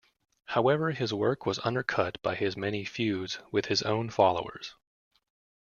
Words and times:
However 0.45 0.89
his 0.89 1.13
work 1.13 1.45
was 1.45 1.59
undercut 1.59 2.19
by 2.23 2.33
his 2.33 2.57
many 2.57 2.83
feuds 2.85 3.37
with 3.51 3.67
his 3.67 3.83
own 3.83 4.09
followers. 4.09 4.73